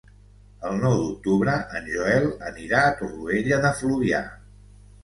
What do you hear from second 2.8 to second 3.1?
a